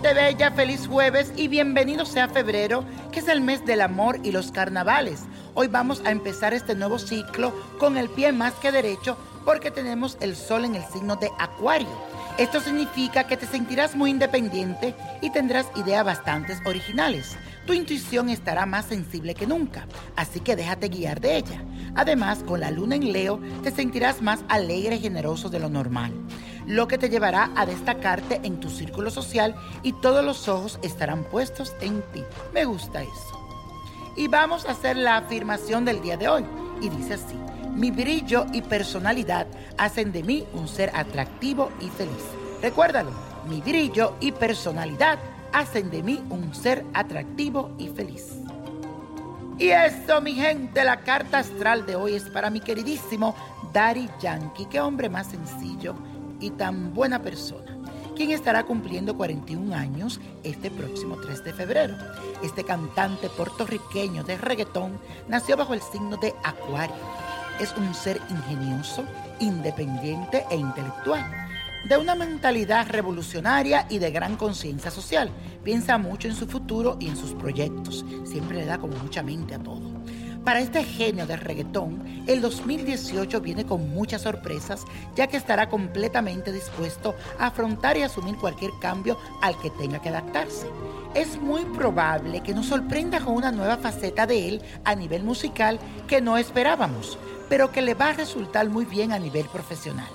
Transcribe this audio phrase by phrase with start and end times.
[0.00, 4.30] Gente bella, feliz jueves y bienvenido sea febrero, que es el mes del amor y
[4.30, 5.24] los carnavales.
[5.54, 10.16] Hoy vamos a empezar este nuevo ciclo con el pie más que derecho porque tenemos
[10.20, 11.88] el sol en el signo de Acuario.
[12.38, 17.36] Esto significa que te sentirás muy independiente y tendrás ideas bastante originales.
[17.66, 21.64] Tu intuición estará más sensible que nunca, así que déjate guiar de ella.
[21.96, 26.12] Además, con la luna en Leo, te sentirás más alegre y generoso de lo normal
[26.68, 31.24] lo que te llevará a destacarte en tu círculo social y todos los ojos estarán
[31.24, 32.22] puestos en ti.
[32.52, 33.48] Me gusta eso.
[34.16, 36.44] Y vamos a hacer la afirmación del día de hoy.
[36.82, 37.36] Y dice así,
[37.74, 39.46] mi brillo y personalidad
[39.78, 42.24] hacen de mí un ser atractivo y feliz.
[42.60, 43.12] Recuérdalo,
[43.48, 45.18] mi brillo y personalidad
[45.54, 48.26] hacen de mí un ser atractivo y feliz.
[49.58, 53.34] Y esto, mi gente, la carta astral de hoy es para mi queridísimo
[53.72, 54.66] Daddy Yankee.
[54.66, 55.94] Qué hombre más sencillo
[56.40, 57.76] y tan buena persona,
[58.16, 61.96] quien estará cumpliendo 41 años este próximo 3 de febrero.
[62.42, 66.96] Este cantante puertorriqueño de reggaetón nació bajo el signo de Acuario.
[67.60, 69.04] Es un ser ingenioso,
[69.40, 71.30] independiente e intelectual,
[71.88, 75.30] de una mentalidad revolucionaria y de gran conciencia social.
[75.64, 78.04] Piensa mucho en su futuro y en sus proyectos.
[78.24, 79.97] Siempre le da como mucha mente a todo.
[80.48, 86.52] Para este genio de reggaetón, el 2018 viene con muchas sorpresas, ya que estará completamente
[86.52, 90.66] dispuesto a afrontar y asumir cualquier cambio al que tenga que adaptarse.
[91.14, 95.78] Es muy probable que nos sorprenda con una nueva faceta de él a nivel musical
[96.06, 97.18] que no esperábamos,
[97.50, 100.08] pero que le va a resultar muy bien a nivel profesional.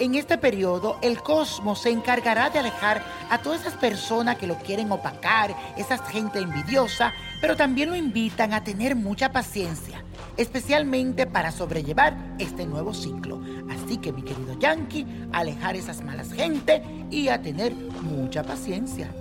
[0.00, 4.56] En este periodo, el cosmos se encargará de alejar a todas esas personas que lo
[4.56, 7.12] quieren opacar, esa gente envidiosa,
[7.42, 10.02] pero también lo invitan a tener mucha paciencia,
[10.38, 13.42] especialmente para sobrellevar este nuevo ciclo.
[13.68, 19.12] Así que, mi querido Yankee, alejar esas malas gente y a tener mucha paciencia.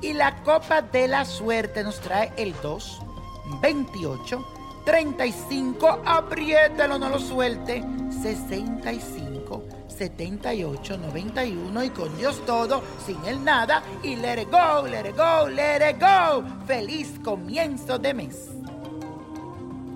[0.00, 3.00] Y la copa de la suerte nos trae el 2,
[3.62, 4.44] 28,
[4.84, 9.23] 35, apriétalo, no lo suelte, 65.
[9.96, 15.16] 78, 91 y con Dios todo, sin el nada y let it go, let it
[15.16, 16.44] go, let it go.
[16.66, 18.48] Feliz comienzo de mes.